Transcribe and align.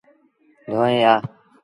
ڌوئي 0.71 0.97
آ۔ 1.13 1.15